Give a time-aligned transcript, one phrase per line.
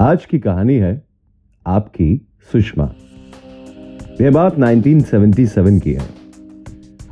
[0.00, 1.02] आज की कहानी है
[1.66, 2.94] आपकी सुषमा।
[4.20, 6.08] यह बात 1977 की है।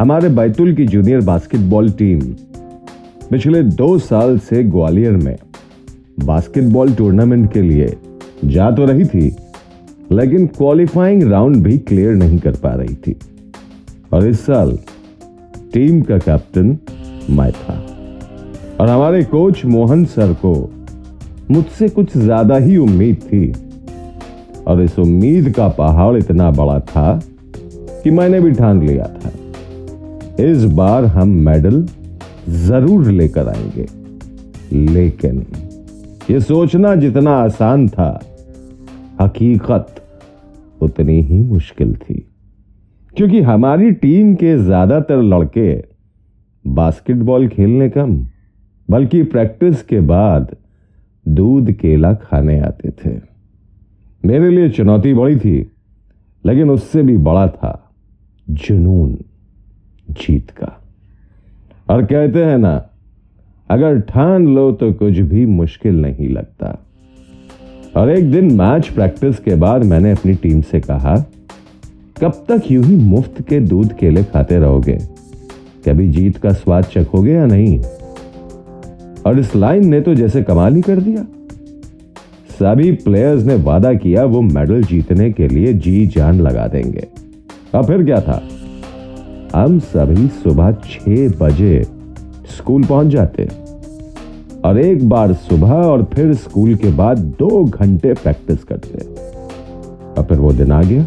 [0.00, 2.20] हमारे बैतुल की जूनियर बास्केटबॉल टीम
[3.30, 5.38] पिछले दो साल से ग्वालियर में
[6.24, 7.96] बास्केटबॉल टूर्नामेंट के लिए
[8.44, 9.36] जा तो रही थी,
[10.12, 13.16] लेकिन क्वालिफाइंग राउंड भी क्लियर नहीं कर पा रही थी।
[14.12, 14.78] और इस साल
[15.72, 16.78] टीम का कैप्टन
[17.30, 17.86] मैं था।
[18.80, 20.70] और हमारे कोच मोहन सर को
[21.50, 23.52] मुझसे कुछ ज़्यादा ही उम्मीद थी।
[24.66, 27.20] और इस उम्मीद का पहाड़ इतना बड़ा था
[28.04, 29.32] कि मैंने भी ठान लिया था।
[30.44, 31.86] इस बार हम मेडल
[32.48, 33.86] ज़रूर लेकर आएँगे।
[34.92, 35.44] लेकिन
[36.30, 38.20] यह सोचना जितना आसान था,
[39.20, 39.94] हकीकत
[40.82, 42.26] उतनी ही मुश्किल थी।
[43.16, 45.72] क्योंकि हमारी टीम के ज़्यादातर लड़के
[46.64, 48.16] बास्केटबॉल खेलने कम,
[48.88, 50.56] बल्कि प्रैक्टिस के बाद
[51.26, 53.10] दूध केला खाने आते थे।
[54.24, 55.70] मेरे लिए चुनौती बड़ी थी,
[56.46, 57.92] लेकिन उससे भी बड़ा था
[58.50, 59.16] जुनून
[60.08, 60.82] जीत का।
[61.90, 62.88] और कहते हैं ना,
[63.70, 66.78] अगर ठान लो तो कुछ भी मुश्किल नहीं लगता।
[67.96, 71.16] और एक दिन मैच प्रैक्टिस के बाद मैंने अपनी टीम से कहा,
[72.20, 74.98] कब तक यूँ ही मुफ़्त के दूध केले खाते रहोगे?
[75.86, 77.80] कभी जीत का स्वाद चखोगे या नहीं?
[79.26, 81.26] और इस लाइन ने तो जैसे कमाल ही कर दिया।
[82.50, 87.06] सभी प्लेयर्स ने वादा किया, वो मेडल जीतने के लिए जी जान लगा देंगे।
[87.74, 88.42] और फिर क्या था?
[89.54, 91.86] हम सभी सुबह छह बजे
[92.56, 93.48] स्कूल पहुँच जाते।
[94.64, 99.04] और एक बार सुबह और फिर स्कूल के बाद दो घंटे प्रैक्टिस करते।
[100.18, 101.06] और फिर वो दिन आ गया,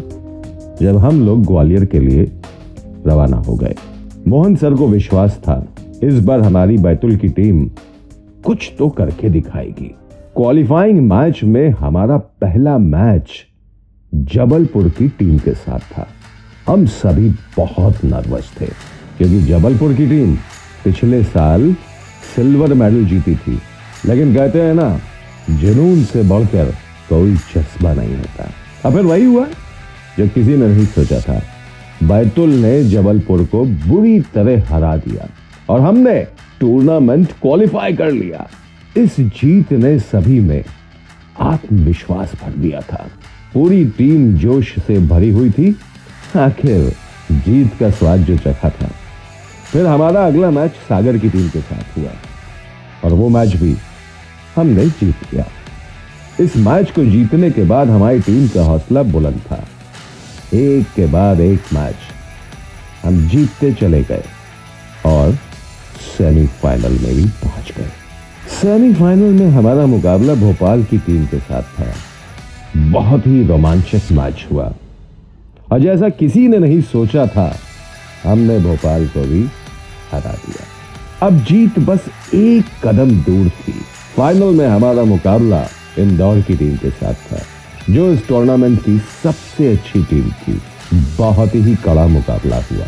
[0.82, 2.32] जब हम लोग ग्वालियर के लिए
[3.06, 3.74] रवाना हो गए।
[4.28, 5.66] मोहन सर को विश्वास था,
[6.02, 7.70] इस बार हमारी बैतुल की टीम
[8.46, 9.94] कुछ तो करके दिखाएगी।
[10.36, 13.28] क्वालिफाइंग मैच में हमारा पहला मैच
[14.14, 16.06] जबलपुर की टीम के साथ था।
[16.68, 18.66] हम सभी बहुत नर्वस थे,
[19.18, 20.36] क्योंकि जबलपुर की टीम
[20.84, 21.74] पिछले साल
[22.36, 23.58] सिल्वर मेडल जीती थी।
[24.06, 25.00] लेकिन कहते हैं ना,
[25.50, 26.70] जुनून से बढ़कर
[27.08, 28.50] कोई चश्मा नहीं होता।
[28.84, 29.46] अब फिर वही हुआ
[30.18, 31.42] जो किसी ने नहीं सोचा था।
[32.06, 35.28] बैतुल ने जबलपुर को बुरी तरह हरा दिया।
[35.68, 36.26] और हमने
[36.60, 38.48] टूर्नामेंट क्वालिफाई कर लिया।
[38.96, 40.64] इस जीत ने सभी में
[41.40, 43.08] आत्मविश्वास भर दिया था।
[43.54, 45.76] पूरी टीम जोश से भरी हुई थी।
[46.36, 46.92] आखिर
[47.32, 48.90] जीत का स्वाद जो चखा था।
[49.72, 52.10] फिर हमारा अगला मैच सागर की टीम के साथ हुआ।
[53.04, 53.76] और वो मैच भी
[54.56, 55.44] हमने जीत लिया।
[56.40, 59.64] इस मैच को जीतने के बाद हमारी टीम का हौसला बुलंद था।
[60.54, 61.94] एक के बाद एक मैच
[63.02, 64.22] हम जीतते चले गए।
[65.06, 65.38] और
[66.18, 67.88] सेमीफाइनल में भी पहुँच गए।
[68.62, 71.94] सेमीफाइनल में हमारा मुकाबला भोपाल की टीम के साथ था।
[72.76, 74.74] बहुत ही रोमांचक मैच हुआ।
[75.72, 77.58] और जैसा किसी ने नहीं सोचा था,
[78.24, 79.42] हमने भोपाल को भी
[80.12, 80.64] हरा दिया।
[81.26, 82.00] अब जीत बस
[82.34, 83.74] एक कदम दूर थी।
[84.16, 85.66] फाइनल में हमारा मुकाबला
[85.98, 87.38] इंदौर की टीम के साथ था,
[87.90, 90.62] जो इस टूर्नामेंट की सबसे अच्छी टीम थी।
[91.18, 92.86] बहुत ही कड़ा मुकाबला हुआ।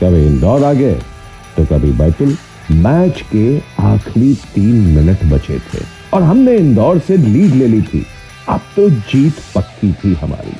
[0.00, 1.09] कभी इंदौर आगे
[1.56, 2.34] तो कभी बैतुल
[2.70, 5.82] मैच के आखिरी तीन मिनट बचे थे
[6.14, 8.02] और हमने इंदौर से लीड ले ली थी।
[8.48, 10.52] अब तो जीत पक्की थी हमारी।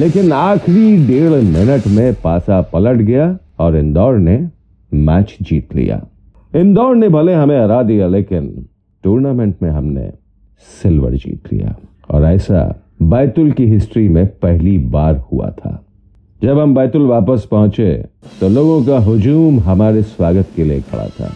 [0.00, 4.48] लेकिन आखिरी डेढ़ मिनट में पासा पलट गया और इंदौर ने
[4.94, 6.06] मैच जीत लिया।
[6.56, 8.66] इंदौर ने भले हमें हरा दिया, लेकिन
[9.04, 10.12] टूर्नामेंट में हमने
[10.82, 11.76] सिल्वर जीत लिया।
[12.10, 15.84] और ऐसा बैतुल की हिस्ट्री में पहली बार हुआ था।
[16.42, 17.92] जब हम बैतुल वापस पहुँचे
[18.40, 21.28] तो लोगों का हुजूम हमारे स्वागत के लिए खड़ा था।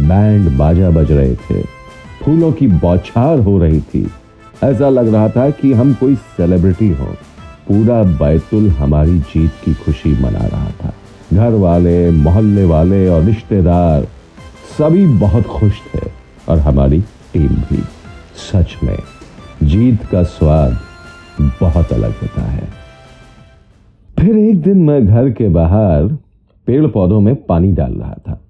[0.00, 1.62] बैंड बाजा बज रहे थे।
[2.22, 4.02] फूलों की बौछार हो रही थी।
[4.64, 7.06] ऐसा लग रहा था कि हम कोई सेलिब्रिटी हो।
[7.68, 10.92] पूरा बैतुल हमारी जीत की खुशी मना रहा था।
[11.32, 14.04] घर वाले मोहल्ले वाले और रिश्तेदार
[14.78, 16.06] सभी बहुत खुश थे
[16.48, 17.00] और हमारी
[17.32, 17.82] टीम भी।
[18.42, 18.98] सच में,
[19.62, 20.78] जीत का स्वाद
[21.60, 22.79] बहुत अलग होता है।
[24.20, 26.04] फिर एक दिन मैं घर के बाहर
[26.66, 28.40] पेड़ पौधों में पानी डाल रहा था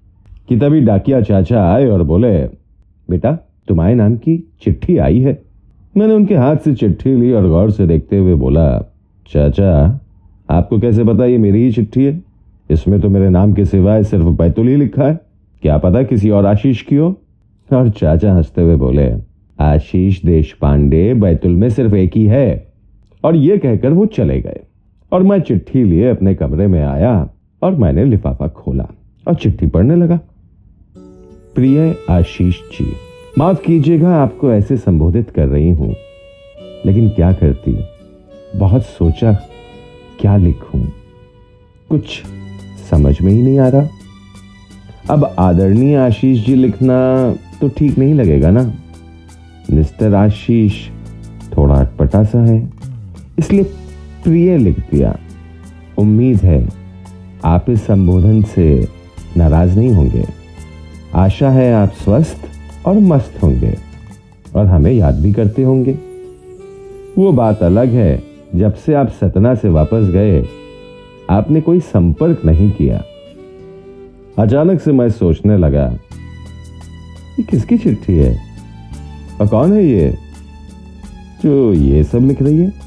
[0.49, 2.37] कि तभी डाकिया चाचा आए और बोले,
[3.09, 3.37] बेटा,
[3.67, 5.41] तुम्हारे नाम की चिट्ठी आई है?
[5.97, 8.93] मैंने उनके हाथ से चिट्ठी ली और गौर से देखते हुए बोला,
[9.27, 9.99] चाचा,
[10.49, 12.21] आपको कैसे पता ये मेरी ही चिट्ठी है?
[12.71, 15.19] इसमें तो मेरे नाम के सिवाय सिर्फ़ बैतुल ही लिखा है।
[15.61, 17.21] क्या पता किसी और आशीष की हो?
[17.73, 19.13] और चाचा हँसते हुए बोले,
[19.59, 22.67] आशीष देश पांडे बैतुल में सिर्फ़ एक ही है।
[23.23, 24.59] और ये कहकर वो चले गए।
[25.11, 27.13] और मैं चिट्ठी लिए अपने कमरे में आया
[27.61, 28.87] और मैंने लिफाफा खोला
[29.27, 30.19] और चिट्ठी पढ़ने लगा।
[31.55, 32.91] प्रिय आशीष जी,
[33.37, 35.95] माफ़ कीजिएगा, आपको ऐसे संबोधित कर रही हूँ,
[36.85, 37.77] लेकिन क्या करती?
[38.55, 39.33] बहुत सोचा,
[40.19, 40.85] क्या लिखूं?
[41.89, 42.21] कुछ
[42.89, 43.87] समझ में ही नहीं आ रहा।
[45.09, 46.97] अब आदरणीय आशीष जी लिखना
[47.61, 48.63] तो ठीक नहीं लगेगा ना?
[49.71, 50.87] मिस्टर आशीष
[51.55, 52.61] थोड़ा अटपटा सा है,
[53.39, 53.63] इसलिए
[54.23, 55.19] प्रिय लिख दिया
[55.97, 56.69] उम्मीद है
[57.45, 58.87] आप इस संबोधन से
[59.37, 60.25] नाराज़ नहीं होंगे।
[61.15, 62.41] आशा है आप स्वस्थ
[62.85, 63.77] और मस्त होंगे
[64.55, 65.97] और हमें याद भी करते होंगे।
[67.17, 68.23] वो बात अलग है,
[68.55, 70.45] जब से आप सतना से वापस गए,
[71.29, 73.03] आपने कोई संपर्क नहीं किया।
[74.37, 75.85] अचानक से मैं सोचने लगा,
[77.39, 78.39] ये किसकी चिट्ठी है?
[79.41, 80.17] और कौन है ये?
[81.43, 82.80] जो ये सब लिख रही है?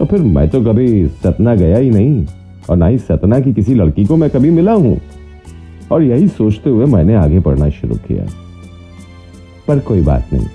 [0.00, 2.26] और फिर मैं तो कभी सतना गया ही नहीं,
[2.70, 5.00] और ना ही सतना की किसी लड़की को मैं कभी मिला हूँ।
[5.92, 8.26] और यही सोचते हुए मैंने आगे पढ़ना शुरू किया।
[9.68, 10.46] पर कोई बात नहीं।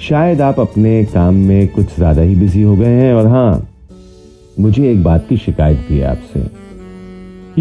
[0.00, 3.68] शायद आप अपने काम में कुछ ज़्यादा ही बिज़ी हो गए हैं, और हाँ,
[4.60, 6.40] मुझे एक बात की शिकायत भी है आपसे।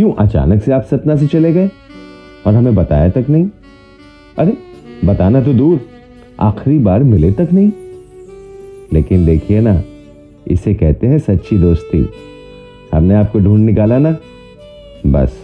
[0.02, 1.70] यूँ अचानक से आप सतना से चले गए,
[2.48, 3.50] और हमें बताया तक नहीं?
[4.38, 4.58] अरे,
[5.06, 5.80] बताना तो दूर।
[6.40, 7.72] आखिरी बार मिले तक नहीं?
[8.94, 9.84] लेकिन देखिए ना
[10.52, 12.08] इसे कहते हैं सच्ची दोस्ती।
[12.94, 14.12] हमने आपको ढूंढ निकाला ना?
[15.08, 15.38] बस,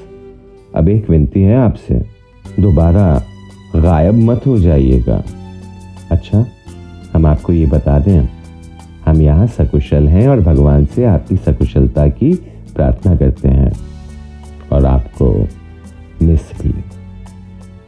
[0.76, 2.02] अब एक विनती है आपसे।
[2.60, 3.22] दोबारा
[3.76, 5.24] गायब मत हो जाइएगा।
[6.12, 6.46] अच्छा
[7.14, 8.28] हम आपको ये बता दें,
[9.06, 12.34] हम यहाँ सकुशल हैं और भगवान से आपकी सकुशलता की
[12.76, 13.72] प्रार्थना करते हैं।
[14.72, 15.32] और आपको
[16.22, 16.74] मिस भी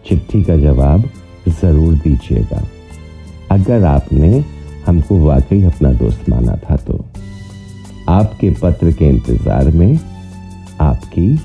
[0.06, 1.10] चिट्ठी का जवाब
[1.52, 2.62] ज़रूर दीजिएगा।
[3.52, 4.44] अगर आपने
[4.86, 7.06] हमको वाकई अपना दोस्त माना था तो।
[8.10, 10.00] आपके पत्र के इंतज़ार में
[10.82, 11.36] आपकी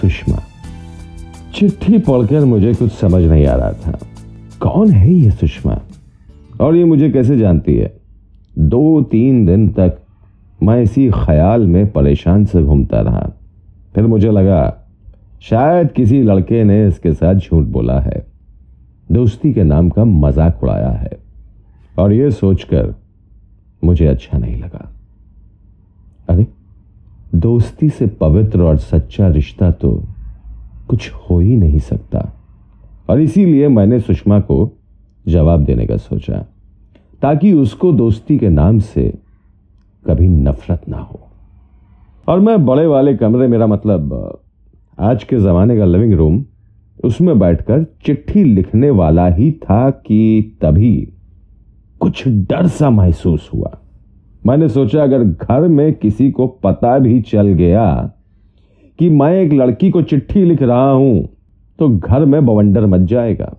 [0.00, 0.42] सुषमा।
[1.54, 3.98] चिट्ठी पढ़कर मुझे कुछ समझ नहीं आ रहा था।
[4.60, 5.80] कौन है ये सुषमा?
[6.60, 7.92] और ये मुझे कैसे जानती है?
[8.58, 9.98] दो तीन दिन तक
[10.62, 13.30] मैं इसी ख्याल में परेशान से घूमता रहा।
[13.94, 14.76] फिर मुझे लगा,
[15.42, 18.24] शायद किसी लड़के ने इसके साथ झूठ बोला है।
[19.12, 21.23] दोस्ती के नाम का मज़ाक उड़ाया है।
[21.98, 22.94] और यह सोचकर
[23.84, 24.92] मुझे अच्छा नहीं लगा।
[26.28, 26.46] अरे,
[27.34, 30.04] दोस्ती से पवित्र और सच्चा रिश्ता तो
[30.88, 32.32] कुछ हो ही नहीं सकता।
[33.10, 34.72] और इसीलिए मैंने सुषमा को
[35.28, 36.46] जवाब देने का सोचा,
[37.22, 39.14] ताकि उसको दोस्ती के नाम से
[40.06, 41.20] कभी नफरत ना हो।
[42.28, 44.38] और मैं बड़े वाले कमरे, मेरा मतलब
[44.98, 46.44] आज के जमाने का लिविंग रूम
[47.04, 51.08] उसमें बैठकर चिट्ठी लिखने वाला ही था कि तभी
[52.04, 53.70] कुछ डर सा महसूस हुआ।
[54.46, 57.86] मैंने सोचा, अगर घर में किसी को पता भी चल गया
[58.98, 61.28] कि मैं एक लड़की को चिट्ठी लिख रहा हूँ
[61.78, 63.52] तो घर में बवंडर मच जाएगा।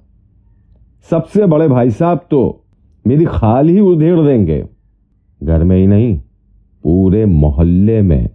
[1.09, 2.43] सबसे बड़े भाई साहब तो
[3.05, 4.63] मेरी खाल ही उधेड़ देंगे।
[5.41, 6.15] घर में ही नहीं,
[6.83, 8.29] पूरे मोहल्ले में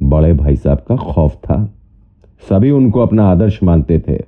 [0.00, 1.64] बड़े भाई साहब का खौफ था।
[2.42, 4.22] सभी उनको अपना आदर्श मानते थे।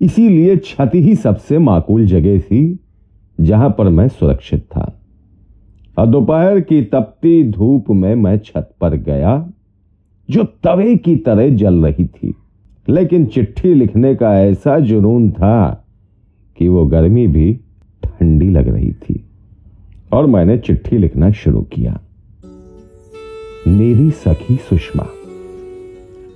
[0.00, 2.78] इसीलिए छत ही सबसे माकूल जगह थी।
[3.40, 5.00] जहाँ पर मैं सुरक्षित था।
[5.98, 9.48] और दोपहर की तपती धूप में मैं छत पर गया,
[10.30, 12.34] जो तवे की तरह जल रही थी।
[12.88, 15.84] लेकिन चिट्ठी लिखने का ऐसा जुनून था
[16.58, 17.60] कि वो गर्मी भी
[18.04, 19.24] ठंडी लग रही थी,
[20.12, 22.00] और मैंने चिट्ठी लिखना शुरू किया।
[23.68, 25.06] मेरी सखी सुषमा,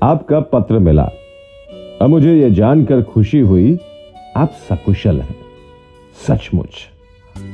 [0.02, 1.10] आपका पत्र मिला
[2.02, 3.78] अब मुझे यह जानकर खुशी हुई,
[4.36, 5.36] आप सकुशल हैं,
[6.28, 6.91] सचमुच।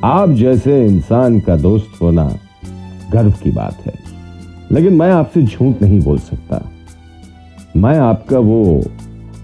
[0.03, 2.37] आप जैसे इंसान का दोस्त होना
[3.11, 3.93] गर्व की बात है।
[4.71, 6.71] लेकिन मैं आपसे झूठ नहीं बोल सकता।
[7.77, 8.83] मैं आपका वो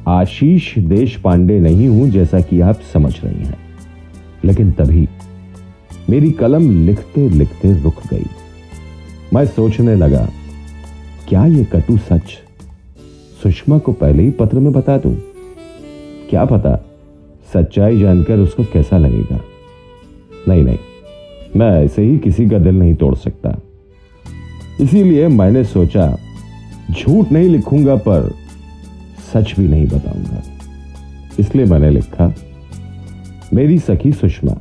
[0.08, 3.60] आशीष देश पांडे नहीं हूँ जैसा कि आप समझ रही हैं।
[4.46, 5.08] लेकिन तभी
[6.10, 8.26] मेरी कलम लिखते लिखते रुक गई।
[9.34, 10.30] मैं सोचने लगा,
[11.30, 12.38] क्या यह कटु सच?
[13.44, 15.16] सुषमा को पहले ही पत्र में बता दूँ।
[16.30, 16.76] क्या पता?
[17.54, 19.40] सच्चाई जानकर उसको कैसा लगेगा?
[20.48, 20.78] नहीं नहीं।
[21.56, 23.60] मैं ऐसे ही किसी का दिल नहीं तोड़ सकता।
[24.82, 26.18] इसीलिए मैंने सोचा,
[26.92, 28.34] झूठ नहीं लिखूँगा, पर
[29.34, 30.44] सच भी नहीं बताऊँगा।
[31.40, 32.34] इसलिए मैंने लिखा,
[33.54, 34.58] मेरी सखी सुषमा,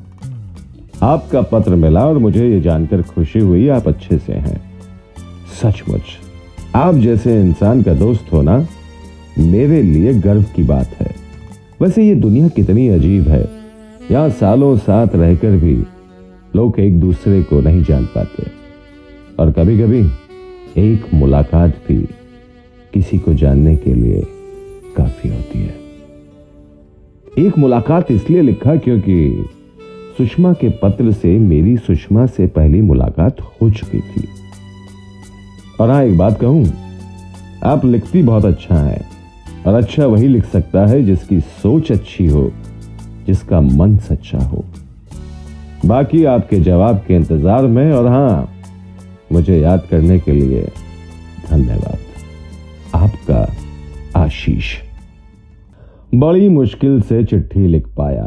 [1.02, 4.62] आपका पत्र मिला और मुझे यह जानकर खुशी हुई, आप अच्छे से हैं।
[5.62, 6.02] सचमुच,
[6.74, 8.66] आप जैसे इंसान का दोस्त होना
[9.38, 11.14] मेरे लिए गर्व की बात है।
[11.80, 13.53] वैसे ये दुनिया कितनी अजीब है।
[14.10, 15.74] यहाँ सालों साथ रहकर भी
[16.56, 18.50] लोग एक दूसरे को नहीं जान पाते।
[19.38, 20.00] और कभी कभी
[20.82, 21.96] एक मुलाकात भी
[22.94, 24.22] किसी को जानने के लिए
[24.96, 25.74] काफ़ी होती है।
[27.38, 29.46] एक मुलाकात इसलिए लिखा क्योंकि
[30.18, 34.26] सुषमा के पत्र से मेरी सुषमा से पहली मुलाकात हो चुकी थी।
[35.80, 36.66] और हाँ एक बात कहूँ,
[37.64, 39.00] आप लिखती बहुत अच्छा है
[39.66, 42.50] और अच्छा वही लिख सकता है जिसकी सोच अच्छी हो
[43.26, 44.64] जिसका मन सच्चा हो।
[45.84, 48.48] बाकी आपके जवाब के इंतज़ार में और हाँ,
[49.32, 50.62] मुझे याद करने के लिए
[51.50, 51.98] धन्यवाद।
[52.94, 53.46] आपका
[54.16, 54.74] आशीष।
[56.14, 58.24] बड़ी मुश्किल से चिट्ठी लिख पाया,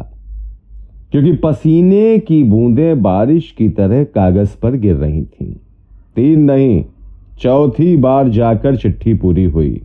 [1.11, 5.53] क्योंकि पसीने की बूंदें बारिश की तरह कागज़ पर गिर रही थीं।
[6.15, 6.83] तीन नहीं,
[7.39, 9.81] चौथी बार जाकर चिट्ठी पूरी हुई।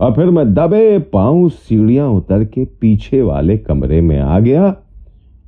[0.00, 4.74] और फिर मैं दबे पाँव सीढ़ियाँ उतर के पीछे वाले कमरे में आ गया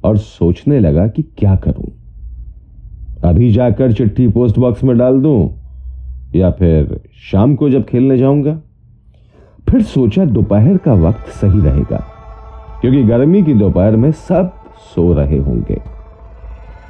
[0.05, 1.91] और सोचने लगा कि क्या करूँ।
[3.25, 5.39] अभी जाकर चिट्ठी पोस्ट बॉक्स में डाल दूँ
[6.35, 7.01] या फिर
[7.31, 8.59] शाम को जब खेलने जाऊँगा।
[9.71, 11.97] फिर सोचा दोपहर का वक्त सही रहेगा,
[12.81, 14.53] क्योंकि गर्मी की दोपहर में सब
[14.95, 15.81] सो रहे होंगे।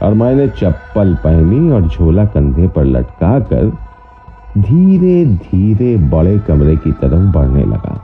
[0.03, 3.71] और मैंने चप्पल पहनी और झोला कंधे पर लटका कर
[4.57, 8.03] धीरे धीरे बड़े कमरे की तरफ़ बढ़ने लगा।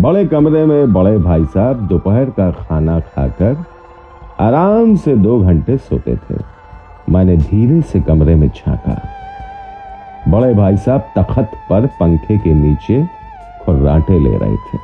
[0.00, 3.64] बड़े कमरे में बड़े भाई साहब दोपहर का खाना खाकर
[4.40, 6.34] आराम से दो घंटे सोते थे।
[7.08, 9.02] मैंने धीरे से कमरे में झांका।
[10.28, 13.06] बड़े भाई साहब तखत पर पंखे के नीचे
[13.64, 14.78] खुर्राटे ले रहे थे।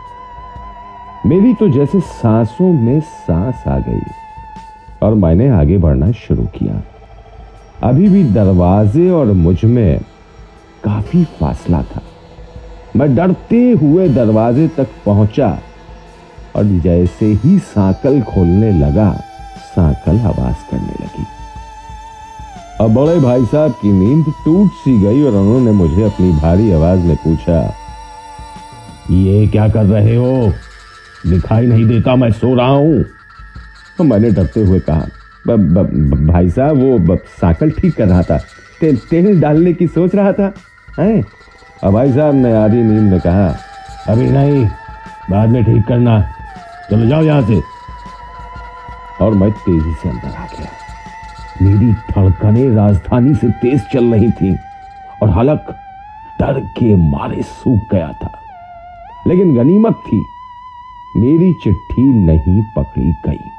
[1.28, 4.00] मेरी तो जैसे सांसों में सांस आ गई
[5.02, 6.82] और मैंने आगे बढ़ना शुरू किया।
[7.82, 10.00] अभी भी दरवाजे और मुझमें
[10.86, 12.02] काफ़ी फासला था।
[12.96, 15.58] मैं डरते हुए दरवाजे तक पहुँचा
[16.56, 19.12] और जैसे ही साकल खोलने लगा
[19.56, 21.24] सांकल आवाज़ करने लगी।
[22.80, 27.00] अब बड़े भाई साहब की नींद टूट सी गई और उन्होंने मुझे अपनी भारी आवाज़
[27.00, 27.74] में पूछा
[29.10, 30.52] ये क्या कर रहे हो?
[31.26, 33.04] दिखाई नहीं देता मैं सो रहा हूँ।
[33.98, 35.06] तो मैंने डरते हुए कहा
[35.46, 35.82] ब, ब,
[36.32, 38.38] भाई साहब वो साकल ठीक कर रहा था।
[38.80, 40.54] ते, तेल डालने की सोच रहा था।
[41.00, 41.24] हैं?
[41.84, 43.56] अब भाई साहब ने आधी नींद में कहा,
[44.08, 44.68] अभी नहीं,
[45.30, 46.22] बाद में ठीक करना।
[46.90, 47.62] चलो जाओ यहाँ से।
[49.20, 50.68] और मैं तेज़ी से अंदर आ गया।
[51.62, 54.56] मेरी धड़कनें राजधानी से तेज चल रही थी
[55.22, 55.76] और हलक
[56.40, 58.32] डर के मारे सूख गया था।
[59.26, 60.24] लेकिन गनीमत थी,
[61.16, 63.50] मेरी चिट्ठी नहीं पकड़ी गई।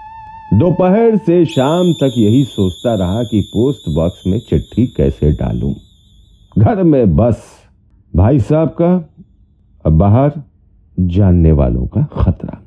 [0.54, 5.74] दोपहर से शाम तक यही सोचता रहा कि पोस्ट बॉक्स में चिट्ठी कैसे डालूं।
[6.58, 7.44] घर में बस।
[8.16, 9.10] भाई साहब का,
[9.86, 10.32] अब बाहर
[11.00, 12.62] जानने वालों का खतरा।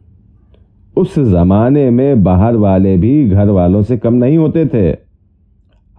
[0.96, 4.90] उस जमाने में बाहर वाले भी घर वालों से कम नहीं होते थे।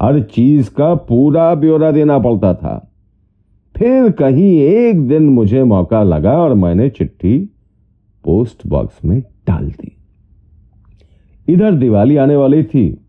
[0.02, 2.92] हर चीज़ का पूरा ब्यौरा देना पड़ता था।
[3.78, 7.40] फिर कहीं एक दिन मुझे मौका लगा और मैंने चिट्ठी
[8.24, 9.98] पोस्ट बॉक्स में डाल दी।
[11.50, 13.06] इधर दिवाली आने वाली थी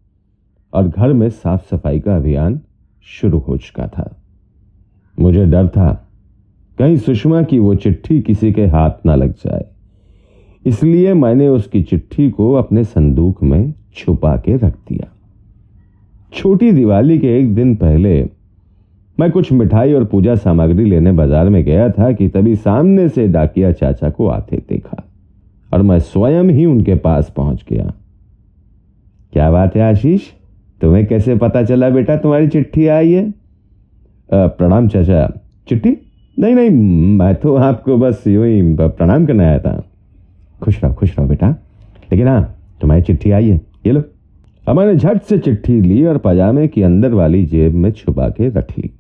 [0.75, 2.61] और घर में साफ़ सफ़ाई का अभियान
[3.03, 4.19] शुरू हो चुका था।
[5.23, 5.93] मुझे डर था।
[6.79, 9.65] कहीं सुषमा की वो चिट्ठी किसी के हाथ ना लग जाए।
[10.65, 15.09] इसलिए मैंने उसकी चिट्ठी को अपने संदूक में छुपा के रख दिया।
[16.33, 18.23] छोटी दिवाली के एक दिन पहले
[19.19, 23.27] मैं कुछ मिठाई और पूजा सामग्री लेने बाज़ार में गया था कि तभी सामने से
[23.29, 25.03] डाकिया चाचा को आते देखा
[25.71, 27.93] और मैं स्वयं ही उनके पास पहुँच गया।
[29.33, 30.23] क्या बात है आशीष?
[30.81, 33.42] तुम्हें कैसे पता चला बेटा तुम्हारी चिट्ठी आई है?
[34.35, 35.97] प्रणाम चाचा। चिट्ठी
[36.39, 36.71] नहीं नहीं,
[37.19, 39.85] मैं तो आपको बस यूँ ही प्रणाम करने आया था।
[40.63, 41.51] खुश रहो खुश रहो बेटा।
[42.13, 44.03] लेकिन हाँ तुम्हारी चिट्ठी आई है। ये लो।
[44.75, 48.79] मैंने झट से चिट्ठी ली और पजामे की अंदर वाली जेब में छुपा के रख
[48.79, 48.91] ली।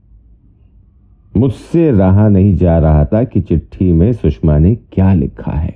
[1.36, 5.74] मुझसे रहा नहीं जा रहा था कि चिट्ठी में सुषमा ने क्या लिखा है।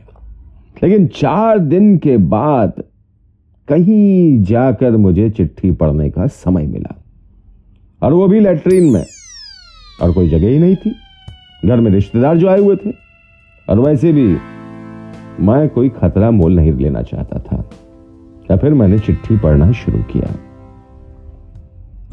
[0.83, 2.73] लेकिन चार दिन के बाद
[3.69, 7.03] कहीं जाकर मुझे चिट्ठी पढ़ने का समय मिला।
[8.03, 9.05] और वो भी लेटरीन में।
[10.03, 10.95] और कोई जगह ही नहीं थी।
[11.65, 12.91] घर में रिश्तेदार जो आए हुए थे।
[13.69, 14.37] और वैसे भी
[15.41, 17.71] मैं कोई खतरा मोल नहीं लेना चाहता था।
[18.51, 20.35] या फिर मैंने चिट्ठी पढ़ना शुरू किया।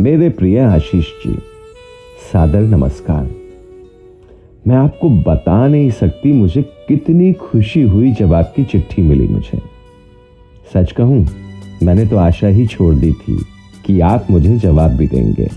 [0.01, 1.37] मेरे प्रिय आशीष जी,
[2.33, 3.29] सादर नमस्कार।
[4.67, 9.61] मैं आपको बता नहीं सकती मुझे कितनी खुशी हुई जब आपकी चिट्ठी मिली मुझे।
[10.73, 11.27] सच कहूँ,
[11.83, 13.45] मैंने तो आशा ही छोड़ दी थी
[13.85, 15.49] कि आप मुझे जवाब भी देंगे।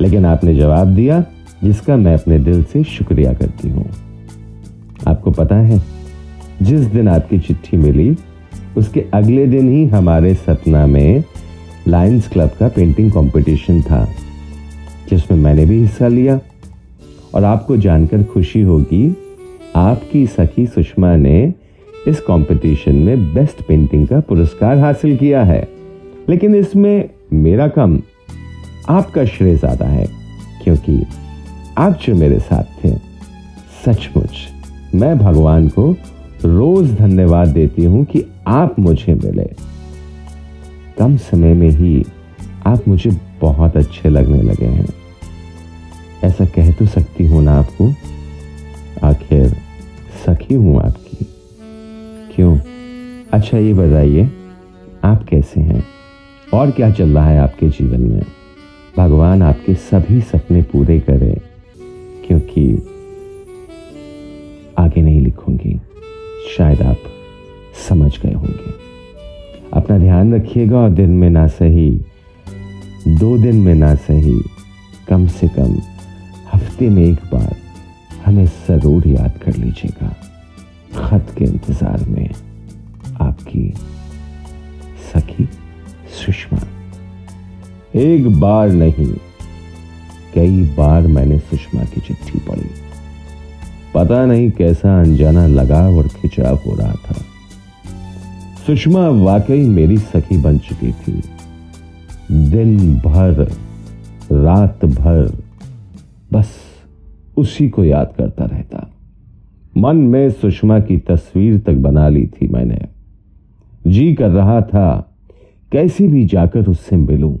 [0.00, 1.24] लेकिन आपने जवाब दिया,
[1.64, 3.90] जिसका मैं अपने दिल से शुक्रिया करती हूँ।
[5.08, 5.82] आपको पता है,
[6.62, 8.16] जिस दिन आपकी चिट्ठी मिली,
[8.76, 11.24] उसके अगले दिन ही हमारे सतना में
[11.88, 14.08] लायंस क्लब का पेंटिंग कंपटीशन था,
[15.10, 16.40] जिसमें मैंने भी हिस्सा लिया।
[17.34, 19.16] और आपको जानकर खुशी होगी,
[19.76, 21.54] आपकी सखी सुषमा ने
[22.08, 25.68] इस कंपटीशन में बेस्ट पेंटिंग का पुरस्कार हासिल किया है।
[26.28, 28.00] लेकिन इसमें मेरा कम
[28.88, 30.06] आपका श्रेय ज़्यादा है,
[30.64, 31.02] क्योंकि
[31.78, 32.92] आप जो मेरे साथ थे,
[33.84, 34.46] सचमुच
[34.94, 35.90] मैं भगवान को
[36.44, 39.48] रोज धन्यवाद देती हूँ कि आप मुझे मिले।
[40.98, 42.04] कम समय में ही
[42.66, 44.88] आप मुझे बहुत अच्छे लगने लगे हैं।
[46.24, 47.88] ऐसा कह तो सकती हूँ ना आपको?
[49.06, 49.48] आखिर
[50.26, 51.26] सखी हूँ आपकी।
[52.34, 52.56] क्यों?
[53.32, 54.24] अच्छा ये बताइए,
[55.04, 55.84] आप कैसे हैं?
[56.54, 58.37] और क्या चल रहा है आपके जीवन में?
[58.96, 61.34] भगवान आपके सभी सपने पूरे करें,
[62.26, 62.62] क्योंकि
[64.78, 65.78] आगे नहीं लिखूँगी,
[66.56, 67.02] शायद आप
[67.88, 68.72] समझ गए होंगे।
[69.72, 71.90] अपना ध्यान रखिएगा और दिन में ना सही,
[73.08, 74.40] दो दिन में ना सही,
[75.08, 75.76] कम से कम
[76.54, 77.54] हफ़्ते में एक बार
[78.24, 80.14] हमें ज़रूर याद कर लीजिएगा,
[80.96, 82.28] खत के इंतज़ार में
[83.20, 83.72] आपकी
[85.12, 85.48] सखी
[86.16, 86.58] सुषमा।
[87.96, 89.14] एक बार नहीं,
[90.34, 92.70] कई बार मैंने सुषमा की चिट्ठी पढ़ी।
[93.94, 97.14] पता नहीं कैसा अनजाना लगाव और खिंचाव हो रहा था।
[98.66, 101.22] सुषमा वाकई मेरी सखी बन चुकी थी।
[102.50, 103.52] दिन भर,
[104.32, 105.38] रात भर,
[106.32, 106.50] बस
[107.36, 108.90] उसी को याद करता रहता।
[109.76, 112.80] मन में सुषमा की तस्वीर तक बना ली थी मैंने।
[113.86, 115.16] जी कर रहा था,
[115.72, 117.36] कैसे भी जाकर उससे मिलूं।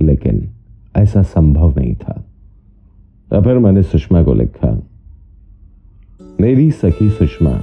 [0.00, 0.48] लेकिन
[0.96, 2.22] ऐसा संभव नहीं था।
[3.30, 4.70] तब फिर मैंने सुषमा को लिखा,
[6.40, 7.60] मेरी सखी सुषमा,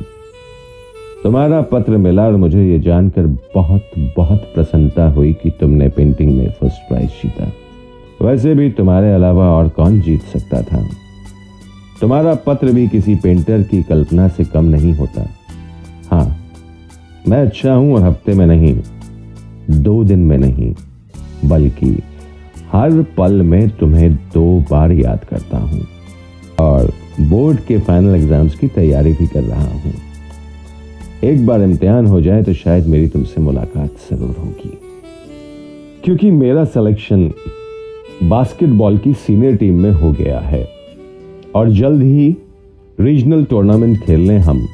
[1.23, 6.49] तुम्हारा पत्र मिला और मुझे यह जानकर बहुत बहुत प्रसन्नता हुई कि तुमने पेंटिंग में
[6.51, 7.51] फ़र्स्ट प्राइज जीता।
[8.21, 10.83] वैसे भी तुम्हारे अलावा और कौन जीत सकता था?
[12.01, 15.25] तुम्हारा पत्र भी किसी पेंटर की कल्पना से कम नहीं होता।
[16.11, 16.25] हाँ
[17.27, 18.75] मैं अच्छा हूँ और हफ़्ते में नहीं,
[19.81, 20.73] दो दिन में नहीं,
[21.45, 21.95] बल्कि
[22.75, 25.85] हर पल में तुम्हें दो बार याद करता हूँ
[26.59, 29.93] और बोर्ड के फाइनल एग्ज़ाम्स की तैयारी भी कर रहा हूँ।
[31.23, 34.77] एक बार इम्तिहान हो जाए तो शायद मेरी तुमसे मुलाकात ज़रूर होगी।
[36.05, 37.31] क्योंकि मेरा सिलेक्शन
[38.23, 40.63] बास्केटबॉल की सीनियर टीम में हो गया है
[41.55, 42.29] और जल्द ही
[42.99, 44.65] रीजनल टूर्नामेंट खेलने हम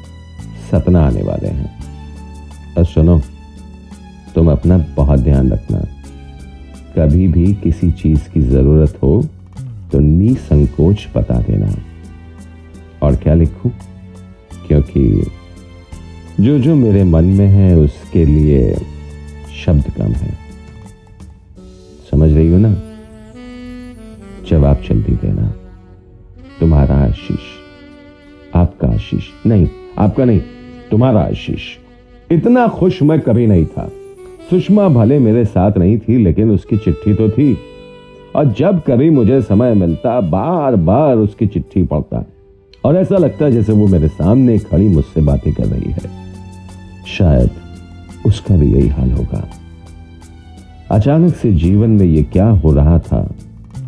[0.70, 3.20] सतना आने वाले हैं। सुनो,
[4.34, 5.84] तुम अपना बहुत ध्यान रखना।
[6.98, 9.28] कभी भी किसी चीज़ की ज़रूरत हो
[9.92, 11.74] तो निसंकोच बता देना।
[13.02, 13.70] और क्या लिखूं?
[14.68, 15.26] क्योंकि
[16.40, 18.74] जो जो मेरे मन में है, उसके लिए
[19.64, 20.38] शब्द कम है।
[22.10, 22.82] समझ रही हो ना?
[24.50, 25.54] जवाब जल्दी देना।
[26.60, 27.40] तुम्हारा आशीष।
[28.54, 30.40] आपका आशीष। नहीं, आपका नहीं,
[30.90, 31.62] तुम्हारा आशीष।
[32.30, 33.90] इतना खुश मैं कभी नहीं था।
[34.50, 37.58] सुषमा भले मेरे साथ नहीं थी, लेकिन उसकी चिट्ठी तो थी।
[38.36, 42.24] और जब कभी मुझे समय मिलता बार बार उसकी चिट्ठी पढ़ता।
[42.84, 46.10] और ऐसा लगता जैसे वो मेरे सामने खड़ी मुझसे बातें कर रही है।
[47.06, 47.50] शायद
[48.26, 49.48] उसका भी यही हाल होगा।
[50.90, 53.34] अचानक से जीवन में ये क्या हो रहा था,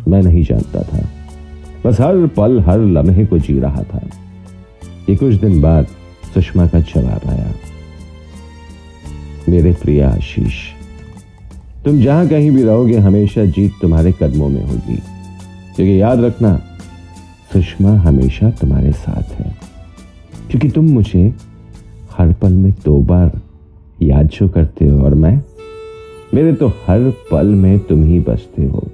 [0.07, 1.09] मैं नहीं जानता था।
[1.85, 4.01] बस हर पल, हर लम्हे को जी रहा था।
[5.09, 5.85] ये कुछ दिन बाद
[6.33, 7.51] सुषमा का जवाब आया।
[9.49, 10.53] मेरे प्रिय आशीष,
[11.85, 14.95] तुम जहाँ कहीं भी रहोगे हमेशा जीत तुम्हारे कदमों में होगी।
[15.75, 16.57] क्योंकि याद रखना,
[17.53, 19.55] सुषमा हमेशा तुम्हारे साथ है।
[20.49, 21.33] क्योंकि तुम मुझे
[22.17, 23.41] हर पल में दो बार
[24.01, 25.41] याद जो करते हो और मैं,
[26.33, 28.87] मेरे तो हर पल में तुम ही बसते हो।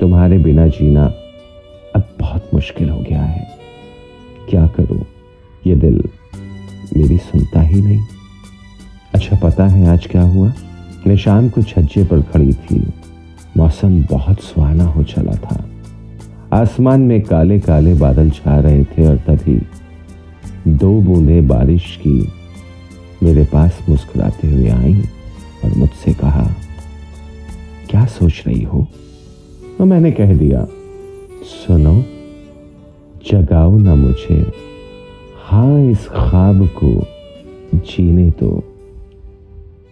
[0.00, 1.04] तुम्हारे बिना जीना
[1.96, 3.58] अब बहुत मुश्किल हो गया है।
[4.50, 5.06] क्या करूँ?
[5.66, 6.02] ये दिल
[6.96, 8.00] मेरी सुनता ही नहीं।
[9.14, 10.52] अच्छा पता है आज क्या हुआ?
[11.06, 12.92] मैं शाम को छज्जे पर खड़ी थी।
[13.56, 15.68] मौसम बहुत सुहाना हो चला था।
[16.52, 19.62] आसमान में काले काले बादल छा रहे थे और तभी
[20.68, 22.32] दो बूंदे बारिश की
[23.22, 25.02] मेरे पास मुस्कुराते हुए आई
[25.64, 26.54] और मुझसे कहा,
[27.90, 28.86] क्या सोच रही हो?
[29.78, 30.66] तो मैंने कह दिया,
[31.44, 32.04] सुनो,
[33.30, 34.52] जगाओ ना मुझे।
[35.44, 37.06] हाँ इस ख्वाब को
[37.74, 38.71] जीने दो।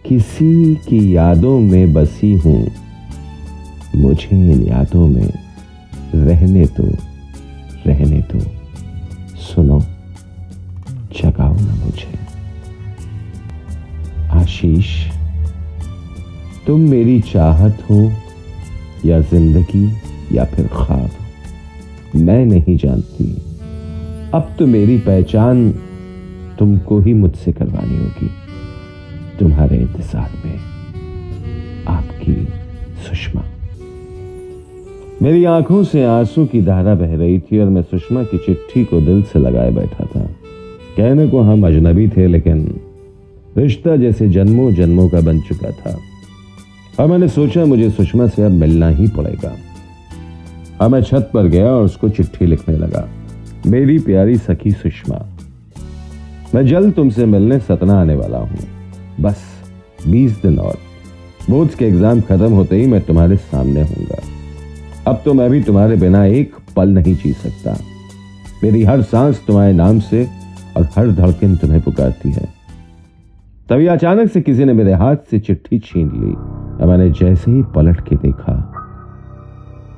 [0.05, 2.67] किसी की यादों में बसी हूँ।
[3.95, 5.33] मुझे इन यादों में
[6.15, 6.85] रहने दो
[7.87, 8.39] रहने दो।
[9.37, 9.79] सुनो,
[11.21, 12.19] जगाओ ना मुझे।
[14.31, 15.07] आशीष,
[16.67, 18.11] तुम मेरी चाहत हो
[19.05, 19.93] या ज़िंदगी
[20.37, 21.09] या फिर ख्वाब?
[22.15, 23.33] मैं नहीं जानती।
[24.33, 25.71] अब तो मेरी पहचान
[26.59, 28.29] तुमको ही मुझसे करवानी होगी।
[29.41, 30.57] तुम्हारे इंतज़ार में
[31.87, 32.33] आपकी
[33.05, 33.43] सुषमा।
[35.21, 38.99] मेरी आँखों से आँसू की धारा बह रही थी और मैं सुषमा की चिट्ठी को
[39.01, 40.21] दिल से लगाए बैठा था।
[40.97, 42.59] कहने को हम अजनबी थे, लेकिन
[43.57, 45.97] रिश्ता जैसे जन्मों जन्मों का बन चुका था।
[46.99, 49.55] और मैंने सोचा, मुझे सुषमा से अब मिलना ही पड़ेगा।
[50.81, 53.07] अब मैं छत पर गया और उसको चिट्ठी लिखने लगा।
[53.67, 55.25] मेरी प्यारी सखी सुषमा,
[56.55, 58.80] मैं जल्द तुमसे मिलने सतना आने वाला हूँ।
[59.21, 59.43] बस,
[60.07, 60.77] बीस दिन और।
[61.49, 64.21] बोर्ड्स के एग्ज़ाम खत्म होते ही मैं तुम्हारे सामने हूँगा
[65.07, 67.77] अब तो मैं भी तुम्हारे बिना एक पल नहीं जी सकता।
[68.63, 70.23] मेरी हर सांस तुम्हारे नाम से
[70.77, 72.45] और हर धड़कन तुम्हें पुकारती है।
[73.69, 77.61] तभी अचानक से किसी ने मेरे हाथ से चिट्ठी छीन ली और मैंने जैसे ही
[77.75, 78.53] पलट के देखा,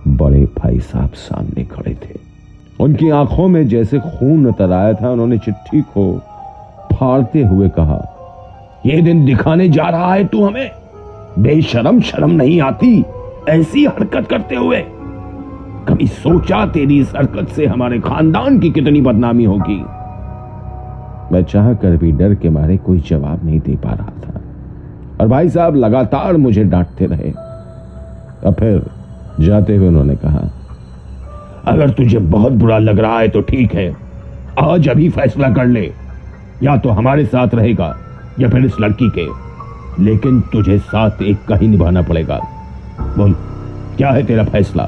[0.07, 2.19] बड़े भाई साहब सामने खड़े थे।
[2.79, 6.12] उनकी आँखों में जैसे खून उतर आया था, उन्होंने चिट्ठी को
[6.93, 7.97] फाड़ते हुए कहा
[8.86, 10.72] यह दिन दिखाने जा रहा है तू हमें।
[11.39, 13.06] बेशरम शर्म नहीं आती।
[13.50, 14.84] ऐसी हरकत करते हुए।
[15.88, 19.86] कभी सोचा तेरी इस हरकत से हमारे खानदान की कितनी बदनामी होगी?
[21.36, 24.41] मैं चाह कर भी डर के मारे कोई जवाब नहीं दे पा रहा था।
[25.22, 27.32] और भाई साहब, लगातार मुझे डांटते रहे।
[28.48, 28.86] और फिर
[29.39, 30.41] जाते हुए उन्होंने कहा,
[31.65, 33.96] अगर तुझे बहुत बुरा लग रहा है तो ठीक है।
[34.60, 35.93] आज अभी फैसला कर ले।
[36.63, 37.98] या तो हमारे साथ रहेगा।
[38.39, 39.28] या फिर इस लड़की के।
[40.04, 42.39] लेकिन तुझे साथ एक का ही निभाना पड़ेगा।
[43.00, 43.34] बोल,
[43.98, 44.84] क्या है तेरा फैसला?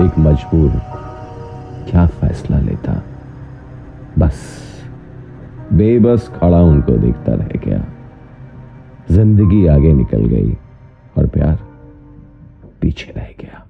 [0.00, 0.70] एक मजबूर
[1.90, 3.02] क्या फैसला लेता?
[4.18, 4.40] बस,
[5.72, 7.84] बेबस खड़ा उनको देखता रह गया।
[9.10, 10.56] ज़िंदगी आगे निकल गई
[11.18, 11.58] और प्यार
[12.80, 13.66] पीछे रह गया।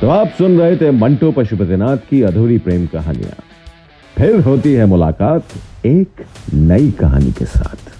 [0.00, 3.42] तो आप सुन रहे थे मंटो पशुपतिनाथ की अधूरी प्रेम कहानियाँ।
[4.18, 5.48] फिर होती है मुलाकात
[5.86, 7.97] एक नई कहानी के साथ।